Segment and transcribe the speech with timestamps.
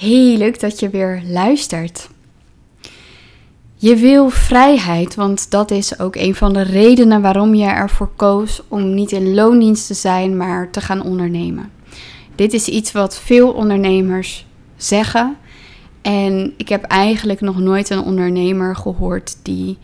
[0.00, 2.08] Heel leuk dat je weer luistert.
[3.74, 8.62] Je wil vrijheid, want dat is ook een van de redenen waarom je ervoor koos
[8.68, 11.70] om niet in loondienst te zijn, maar te gaan ondernemen.
[12.34, 15.36] Dit is iets wat veel ondernemers zeggen.
[16.02, 19.78] En ik heb eigenlijk nog nooit een ondernemer gehoord die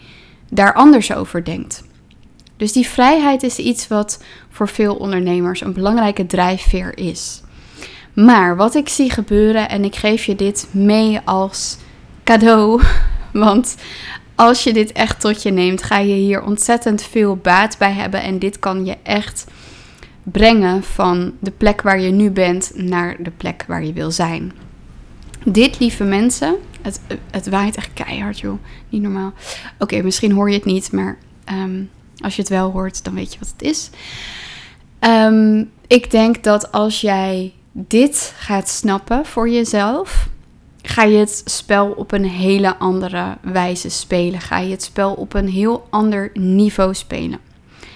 [0.51, 1.85] daar anders over denkt.
[2.57, 7.43] Dus die vrijheid is iets wat voor veel ondernemers een belangrijke drijfveer is.
[8.17, 11.77] Maar wat ik zie gebeuren, en ik geef je dit mee als
[12.25, 12.83] cadeau,
[13.33, 13.77] want
[14.35, 18.23] als je dit echt tot je neemt, ga je hier ontzettend veel baat bij hebben.
[18.23, 19.47] En dit kan je echt
[20.23, 24.53] brengen van de plek waar je nu bent naar de plek waar je wil zijn.
[25.45, 28.59] Dit, lieve mensen, het, het waait echt keihard, joh.
[28.89, 29.33] Niet normaal.
[29.79, 31.83] Oké, misschien hoor je het niet, maar ehm,
[32.19, 33.91] als je het wel hoort, dan weet je wat het is.
[34.99, 40.29] Ehm, ik denk dat als jij dit gaat snappen voor jezelf,
[40.83, 44.41] ga je het spel op een hele andere wijze spelen.
[44.41, 47.39] Ga je het spel op een heel ander niveau spelen.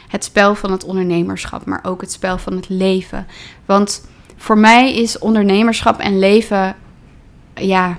[0.09, 3.27] Het spel van het ondernemerschap, maar ook het spel van het leven.
[3.67, 6.77] Want voor mij is ondernemerschap en leven,
[7.55, 7.99] ja,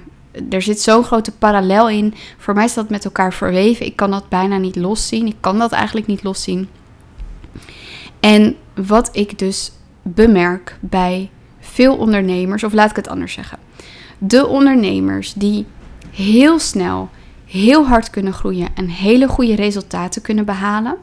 [0.50, 2.14] er zit zo'n grote parallel in.
[2.38, 3.86] Voor mij is dat met elkaar verweven.
[3.86, 5.28] Ik kan dat bijna niet loszien.
[5.28, 6.70] Ik kan dat eigenlijk niet loszien.
[8.20, 11.30] En wat ik dus bemerk bij
[11.62, 13.58] veel ondernemers, of laat ik het anders zeggen.
[14.18, 15.66] De ondernemers die
[16.12, 17.10] heel snel,
[17.46, 20.98] heel hard kunnen groeien en hele goede resultaten kunnen behalen,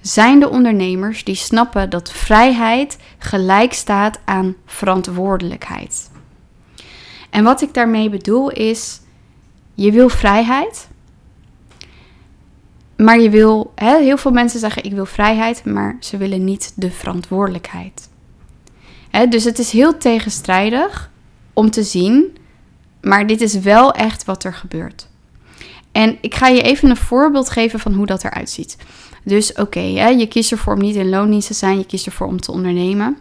[0.00, 6.10] zijn de ondernemers die snappen dat vrijheid gelijk staat aan verantwoordelijkheid.
[7.30, 9.00] En wat ik daarmee bedoel is,
[9.74, 10.88] je wil vrijheid,
[12.96, 16.90] maar je wil, heel veel mensen zeggen ik wil vrijheid, maar ze willen niet de
[16.90, 18.08] verantwoordelijkheid
[19.28, 21.10] dus het is heel tegenstrijdig
[21.52, 22.36] om te zien,
[23.00, 25.08] maar dit is wel echt wat er gebeurt.
[25.92, 28.76] En ik ga je even een voorbeeld geven van hoe dat eruit ziet.
[29.24, 32.40] Dus oké, je kiest ervoor om niet in loondienst te zijn, je kiest ervoor om
[32.40, 33.16] te ondernemen.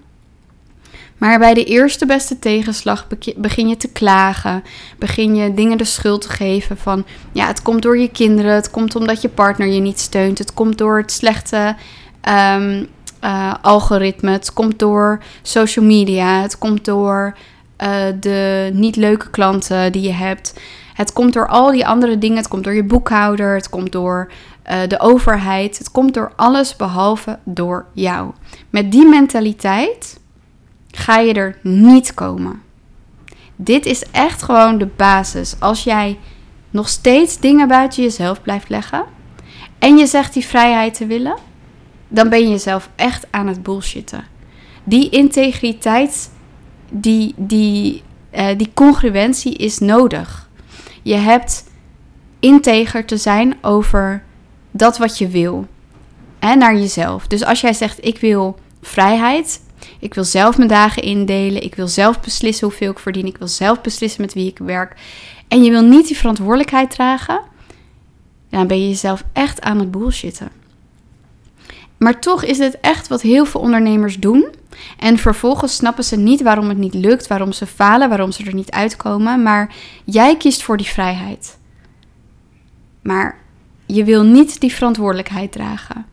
[1.17, 4.63] Maar bij de eerste beste tegenslag begin je te klagen.
[4.97, 7.05] Begin je dingen de schuld te geven van...
[7.31, 8.53] Ja, het komt door je kinderen.
[8.53, 10.37] Het komt omdat je partner je niet steunt.
[10.37, 11.75] Het komt door het slechte
[12.21, 12.85] ehm,
[13.23, 14.31] uh, algoritme.
[14.31, 16.41] Het komt door social media.
[16.41, 17.37] Het komt door
[17.83, 17.89] uh,
[18.19, 20.59] de niet leuke klanten die je hebt.
[20.93, 22.37] Het komt door al die andere dingen.
[22.37, 23.55] Het komt door je boekhouder.
[23.55, 24.31] Het komt door
[24.69, 25.77] uh, de overheid.
[25.77, 28.31] Het komt door alles behalve door jou.
[28.69, 30.19] Met die mentaliteit
[30.91, 32.61] ga je er niet komen.
[33.55, 35.55] Dit is echt gewoon de basis.
[35.59, 36.17] Als jij
[36.69, 39.05] nog steeds dingen buiten jezelf blijft leggen
[39.79, 41.35] en je zegt die vrijheid te willen,
[42.07, 44.23] dan ben je jezelf echt aan het bullshitten.
[44.83, 46.31] Die integriteit,
[46.89, 48.03] die, die,
[48.35, 50.49] uh, die congruentie is nodig.
[51.01, 51.63] Je hebt
[52.39, 54.23] integer te zijn over
[54.71, 55.67] dat wat je wil.
[56.39, 57.27] En naar jezelf.
[57.27, 59.65] Dus als jij zegt: Ik wil vrijheid.
[59.99, 61.63] Ik wil zelf mijn dagen indelen.
[61.63, 63.25] Ik wil zelf beslissen hoeveel ik verdien.
[63.25, 64.95] Ik wil zelf beslissen met wie ik werk.
[65.47, 67.41] En je wil niet die verantwoordelijkheid dragen.
[68.49, 70.51] Dan ben je jezelf echt aan het bullshitten.
[71.97, 74.47] Maar toch is dit echt wat heel veel ondernemers doen.
[74.97, 78.53] En vervolgens snappen ze niet waarom het niet lukt, waarom ze falen, waarom ze er
[78.53, 79.43] niet uitkomen.
[79.43, 81.57] Maar jij kiest voor die vrijheid.
[83.01, 83.37] Maar
[83.85, 86.05] je wil niet die verantwoordelijkheid dragen.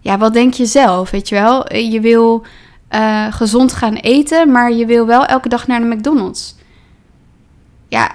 [0.00, 1.10] Ja, wat denk je zelf?
[1.10, 2.44] Weet je wel, je wil
[2.90, 6.56] uh, gezond gaan eten, maar je wil wel elke dag naar de McDonald's.
[7.88, 8.10] Ja,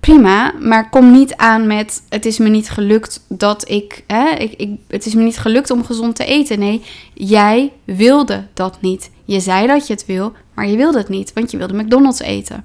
[0.00, 4.52] prima, maar kom niet aan met het is me niet gelukt dat ik, hè, ik,
[4.52, 6.58] ik, het is me niet gelukt om gezond te eten.
[6.58, 6.82] Nee,
[7.14, 9.10] jij wilde dat niet.
[9.24, 12.20] Je zei dat je het wil, maar je wilde het niet, want je wilde McDonald's
[12.20, 12.64] eten.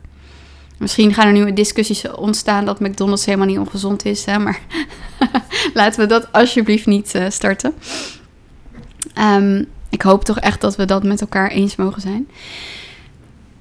[0.78, 4.60] Misschien gaan er nu discussies ontstaan dat McDonald's helemaal niet ongezond is, hè, maar
[5.74, 7.74] laten we dat alsjeblieft niet uh, starten.
[9.20, 12.28] Um, ik hoop toch echt dat we dat met elkaar eens mogen zijn.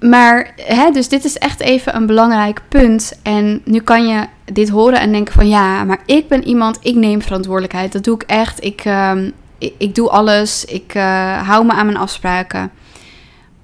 [0.01, 3.19] Maar, hè, dus dit is echt even een belangrijk punt.
[3.23, 6.95] En nu kan je dit horen en denken van ja, maar ik ben iemand, ik
[6.95, 7.93] neem verantwoordelijkheid.
[7.93, 8.65] Dat doe ik echt.
[8.65, 9.13] Ik, uh,
[9.59, 10.65] ik, doe alles.
[10.65, 12.71] Ik uh, hou me aan mijn afspraken.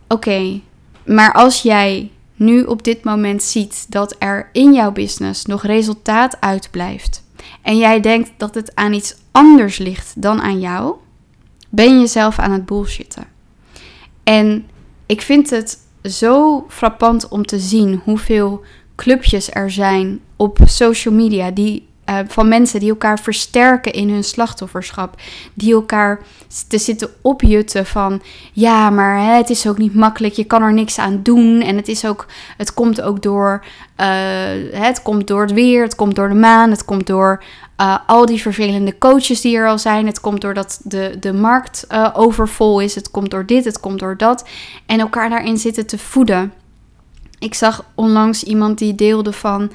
[0.08, 0.60] Oké,
[1.04, 6.40] maar als jij nu op dit moment ziet dat er in jouw business nog resultaat
[6.40, 7.22] uitblijft.
[7.62, 10.94] En jij denkt dat het aan iets anders ligt dan aan jou,
[11.68, 13.24] ben je jezelf aan het bullshitten.
[14.24, 14.66] En
[15.06, 18.64] ik vind het zo frappant om te zien hoeveel
[18.96, 24.24] clubjes er zijn op social media die uh, van mensen die elkaar versterken in hun
[24.24, 25.14] slachtofferschap.
[25.54, 26.20] Die elkaar
[26.68, 28.22] te zitten opjutten van
[28.52, 31.60] ja, maar hè, het is ook niet makkelijk, je kan er niks aan doen.
[31.60, 32.26] En het is ook,
[32.56, 33.64] het komt ook door,
[33.96, 34.06] uh,
[34.72, 37.42] het komt door het weer, het komt door de maan, het komt door
[37.80, 40.06] uh, al die vervelende coaches die er al zijn.
[40.06, 42.94] Het komt doordat de, de markt overvol is.
[42.94, 44.48] Het komt door dit, het komt door dat.
[44.86, 46.52] En elkaar daarin zitten te voeden.
[47.38, 49.70] Ik zag onlangs iemand die deelde van.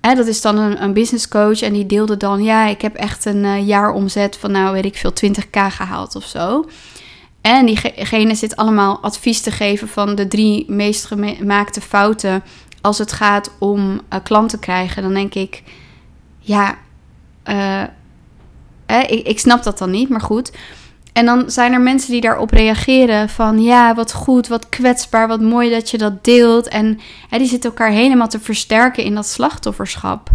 [0.00, 1.62] Hè, dat is dan een, een business coach.
[1.62, 4.84] En die deelde dan: Ja, ik heb echt een uh, jaar omzet van, nou weet
[4.84, 6.64] ik veel, 20k gehaald of zo.
[7.40, 12.42] En diegene zit allemaal advies te geven van de drie meest gemaakte fouten.
[12.80, 15.02] als het gaat om uh, klanten krijgen.
[15.02, 15.62] Dan denk ik:
[16.38, 16.78] Ja,
[17.44, 17.82] uh,
[18.86, 20.52] ik, ik snap dat dan niet, maar goed.
[21.20, 25.40] En dan zijn er mensen die daarop reageren van ja, wat goed, wat kwetsbaar, wat
[25.40, 26.68] mooi dat je dat deelt.
[26.68, 27.00] En
[27.30, 30.30] die zitten elkaar helemaal te versterken in dat slachtofferschap.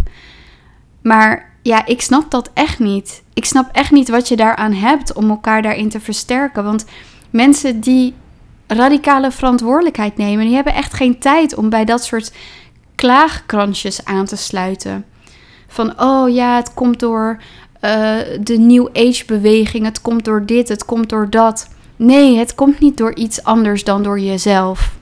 [1.01, 3.23] Maar ja, ik snap dat echt niet.
[3.33, 6.63] Ik snap echt niet wat je daaraan hebt om elkaar daarin te versterken.
[6.63, 6.85] Want
[7.29, 8.13] mensen die
[8.67, 12.33] radicale verantwoordelijkheid nemen, die hebben echt geen tijd om bij dat soort
[12.95, 15.05] klaagkransjes aan te sluiten.
[15.67, 17.41] Van oh ja, het komt door
[17.85, 19.85] uh, de New Age beweging.
[19.85, 21.67] Het komt door dit, het komt door dat.
[21.95, 24.93] Nee, het komt niet door iets anders dan door jezelf.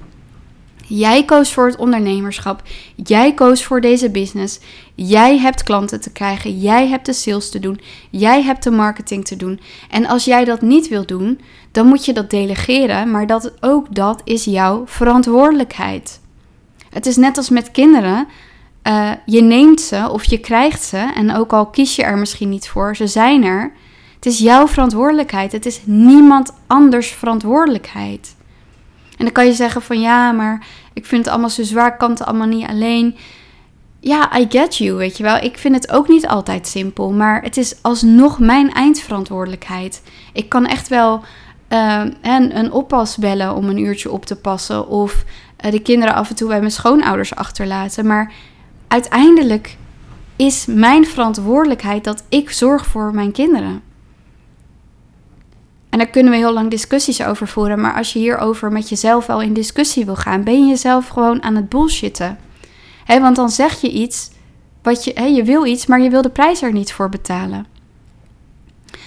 [0.87, 2.61] Jij koos voor het ondernemerschap.
[2.95, 4.59] Jij koos voor deze business.
[4.95, 6.59] Jij hebt klanten te krijgen.
[6.59, 7.79] Jij hebt de sales te doen.
[8.09, 9.59] Jij hebt de marketing te doen.
[9.89, 11.41] En als jij dat niet wil doen,
[11.71, 13.11] dan moet je dat delegeren.
[13.11, 16.19] Maar dat, ook dat is jouw verantwoordelijkheid.
[16.89, 18.27] Het is net als met kinderen.
[18.87, 21.11] Uh, je neemt ze of je krijgt ze.
[21.15, 23.71] En ook al kies je er misschien niet voor, ze zijn er.
[24.15, 25.51] Het is jouw verantwoordelijkheid.
[25.51, 28.35] Het is niemand anders verantwoordelijkheid.
[29.17, 31.97] En dan kan je zeggen van ja, maar ik vind het allemaal zo zwaar, ik
[31.97, 33.15] kan het allemaal niet alleen.
[33.99, 35.37] Ja, I get you, weet je wel.
[35.37, 40.01] Ik vind het ook niet altijd simpel, maar het is alsnog mijn eindverantwoordelijkheid.
[40.33, 41.23] Ik kan echt wel
[41.69, 45.23] uh, een, een oppas bellen om een uurtje op te passen of
[45.65, 48.31] uh, de kinderen af en toe bij mijn schoonouders achterlaten, maar
[48.93, 49.77] uiteindelijk
[50.35, 53.81] is mijn verantwoordelijkheid dat ik zorg voor mijn kinderen.
[55.89, 57.81] En daar kunnen we heel lang discussies over voeren.
[57.81, 61.43] Maar als je hierover met jezelf wel in discussie wil gaan, ben je jezelf gewoon
[61.43, 62.37] aan het bullshitten.
[63.07, 64.31] Want dan zeg je iets,
[64.81, 67.65] wat je, je wil iets, maar je wil de prijs er niet voor betalen.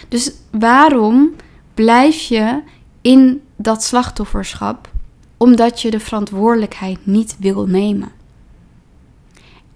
[0.09, 1.35] Dus waarom
[1.75, 2.63] blijf je
[3.01, 4.91] in dat slachtofferschap?
[5.37, 8.16] Omdat je de verantwoordelijkheid niet wil nemen.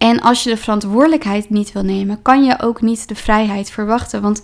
[0.00, 4.22] En als je de verantwoordelijkheid niet wil nemen, kan je ook niet de vrijheid verwachten.
[4.22, 4.42] Want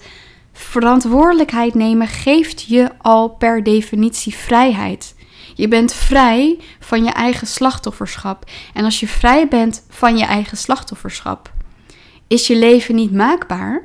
[0.52, 5.14] verantwoordelijkheid nemen geeft je al per definitie vrijheid.
[5.54, 8.50] Je bent vrij van je eigen slachtofferschap.
[8.74, 11.52] En als je vrij bent van je eigen slachtofferschap,
[12.26, 13.82] is je leven niet maakbaar,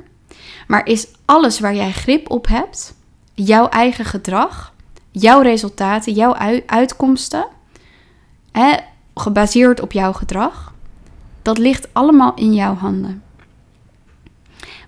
[0.66, 2.94] maar is alles waar jij grip op hebt,
[3.34, 4.72] jouw eigen gedrag,
[5.10, 6.34] jouw resultaten, jouw
[6.66, 7.46] uitkomsten,
[8.52, 8.74] hè,
[9.14, 10.71] gebaseerd op jouw gedrag,
[11.42, 13.22] dat ligt allemaal in jouw handen.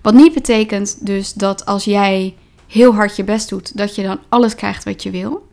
[0.01, 2.35] Wat niet betekent dus dat als jij
[2.67, 5.47] heel hard je best doet, dat je dan alles krijgt wat je wil.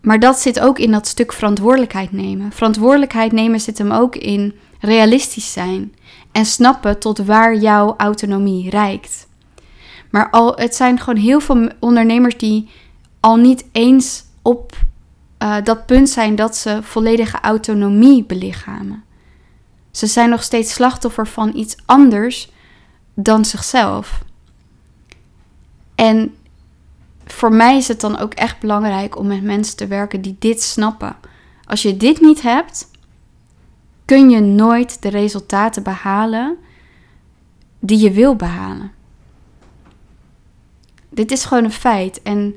[0.00, 2.52] Maar dat zit ook in dat stuk verantwoordelijkheid nemen.
[2.52, 5.94] Verantwoordelijkheid nemen zit hem ook in realistisch zijn
[6.32, 9.28] en snappen tot waar jouw autonomie reikt.
[10.10, 12.68] Maar al, het zijn gewoon heel veel ondernemers die
[13.20, 14.76] al niet eens op
[15.42, 19.04] uh, dat punt zijn dat ze volledige autonomie belichamen.
[20.00, 22.50] Ze zijn nog steeds slachtoffer van iets anders
[23.14, 24.22] dan zichzelf.
[25.94, 26.34] En
[27.24, 30.62] voor mij is het dan ook echt belangrijk om met mensen te werken die dit
[30.62, 31.16] snappen.
[31.64, 32.90] Als je dit niet hebt,
[34.04, 36.56] kun je nooit de resultaten behalen
[37.78, 38.92] die je wil behalen.
[41.08, 42.22] Dit is gewoon een feit.
[42.22, 42.54] En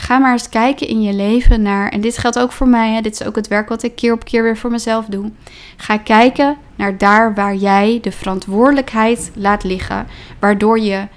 [0.00, 3.00] Ga maar eens kijken in je leven naar, en dit geldt ook voor mij, hè,
[3.00, 5.30] dit is ook het werk wat ik keer op keer weer voor mezelf doe.
[5.76, 10.06] Ga kijken naar daar waar jij de verantwoordelijkheid laat liggen,
[10.38, 11.08] waardoor je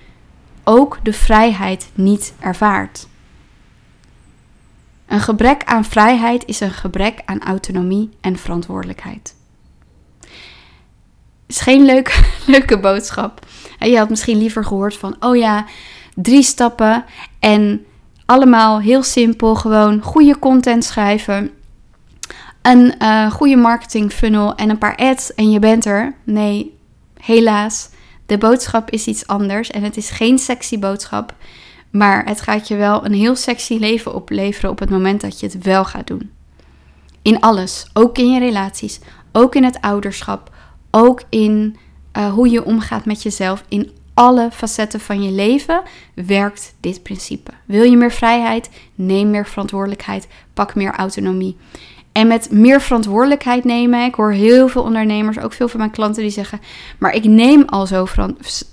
[0.64, 3.08] ook de vrijheid niet ervaart.
[5.06, 9.36] Een gebrek aan vrijheid is een gebrek aan autonomie en verantwoordelijkheid.
[11.48, 13.46] Is geen leuke, leuke boodschap.
[13.80, 15.66] Je had misschien liever gehoord van, oh ja,
[16.16, 17.06] drie stappen
[17.40, 17.86] en
[18.34, 21.52] allemaal heel simpel, gewoon goede content schrijven.
[22.62, 26.16] Een uh, goede marketing funnel en een paar ads en je bent er.
[26.24, 26.78] Nee,
[27.20, 27.90] helaas.
[28.26, 31.36] De boodschap is iets anders en het is geen sexy boodschap.
[31.90, 35.46] Maar het gaat je wel een heel sexy leven opleveren op het moment dat je
[35.46, 36.32] het wel gaat doen.
[37.22, 39.00] In alles, ook in je relaties,
[39.32, 40.52] ook in het ouderschap,
[40.92, 41.78] ook in
[42.12, 45.82] eh, hoe je omgaat met jezelf in alle facetten van je leven
[46.14, 47.52] werkt dit principe.
[47.66, 48.70] Wil je meer vrijheid?
[48.96, 50.28] Neem meer verantwoordelijkheid.
[50.54, 51.58] Pak meer autonomie.
[52.12, 54.06] En met meer verantwoordelijkheid nemen.
[54.06, 56.60] Ik hoor heel veel ondernemers, ook veel van mijn klanten, die zeggen:
[57.00, 58.08] Maar ik neem al zo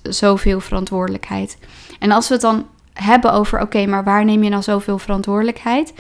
[0.03, 1.59] zoveel verantwoordelijkheid.
[1.99, 5.93] En als we het dan hebben over: Oké, maar waar neem je nou zoveel verantwoordelijkheid?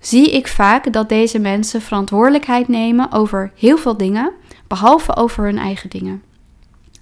[0.00, 4.32] Zie ik vaak dat deze mensen verantwoordelijkheid nemen over heel veel dingen,
[4.66, 6.22] behalve over hun eigen dingen.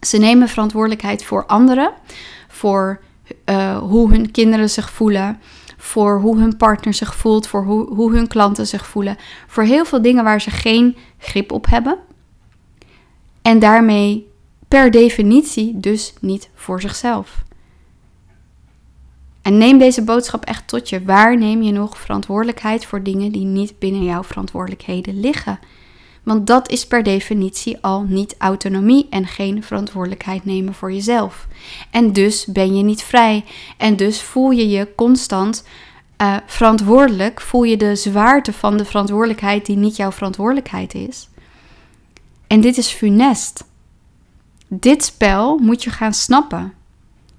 [0.00, 1.92] Ze nemen verantwoordelijkheid voor anderen,
[2.48, 3.00] voor
[3.44, 5.40] uh, hoe hun kinderen zich voelen,
[5.76, 9.16] voor hoe hun partner zich voelt, voor hoe, hoe hun klanten zich voelen.
[9.46, 11.98] Voor heel veel dingen waar ze geen grip op hebben.
[13.42, 14.28] En daarmee
[14.68, 17.42] per definitie dus niet voor zichzelf.
[19.42, 21.04] En neem deze boodschap echt tot je.
[21.04, 25.58] Waar neem je nog verantwoordelijkheid voor dingen die niet binnen jouw verantwoordelijkheden liggen?
[26.22, 31.46] Want dat is per definitie al niet autonomie en geen verantwoordelijkheid nemen voor jezelf.
[31.90, 33.44] En dus ben je niet vrij.
[33.76, 35.64] En dus voel je je constant
[36.22, 37.40] uh, verantwoordelijk.
[37.40, 41.28] Voel je de zwaarte van de verantwoordelijkheid die niet jouw verantwoordelijkheid is.
[42.46, 43.64] En dit is funest.
[44.68, 46.72] Dit spel moet je gaan snappen.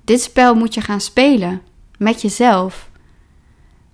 [0.06, 1.62] Dit spel moet je gaan spelen
[1.98, 2.90] met jezelf.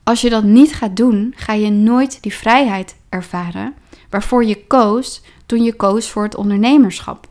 [0.04, 3.74] Als je dat niet gaat doen, ga je nooit die vrijheid ervaren
[4.10, 7.28] waarvoor je koos toen je koos voor het ondernemerschap.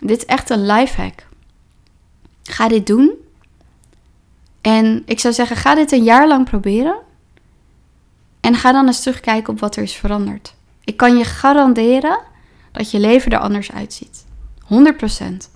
[0.00, 1.26] Dit is echt een lifehack.
[2.42, 3.12] Ga dit doen.
[4.60, 6.96] En ik zou zeggen, ga dit een jaar lang proberen.
[8.40, 10.54] En ga dan eens terugkijken op wat er is veranderd.
[10.84, 12.18] Ik kan je garanderen
[12.72, 14.24] dat je leven er anders uitziet.
[14.64, 15.50] 100%.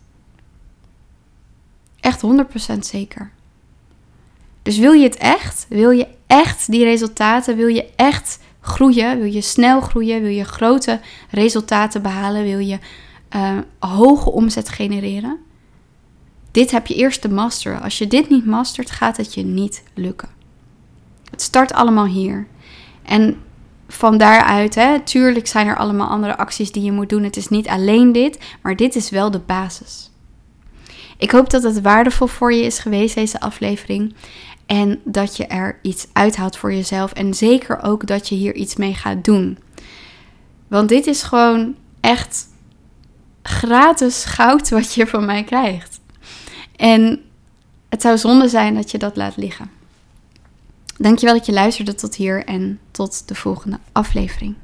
[2.00, 2.22] Echt
[2.74, 3.30] 100% zeker.
[4.62, 5.66] Dus wil je het echt?
[5.68, 7.56] Wil je echt die resultaten?
[7.56, 9.18] Wil je echt groeien?
[9.18, 10.22] Wil je snel groeien?
[10.22, 12.42] Wil je grote resultaten behalen?
[12.42, 12.78] Wil je
[13.36, 15.38] uh, hoge omzet genereren?
[16.50, 17.82] Dit heb je eerst te masteren.
[17.82, 20.28] Als je dit niet mastert, gaat het je niet lukken.
[21.30, 22.46] Het start allemaal hier.
[23.02, 23.36] En
[23.88, 27.22] van daaruit, hè, tuurlijk zijn er allemaal andere acties die je moet doen.
[27.22, 30.10] Het is niet alleen dit, maar dit is wel de basis.
[31.16, 34.14] Ik hoop dat het waardevol voor je is geweest, deze aflevering.
[34.66, 37.12] En dat je er iets uithaalt voor jezelf.
[37.12, 39.58] En zeker ook dat je hier iets mee gaat doen.
[40.68, 42.48] Want dit is gewoon echt
[43.42, 46.00] gratis goud wat je van mij krijgt.
[46.76, 47.20] En
[47.88, 49.70] het zou zonde zijn dat je dat laat liggen.
[50.98, 54.54] Dankjewel dat je luisterde tot hier en tot de volgende aflevering.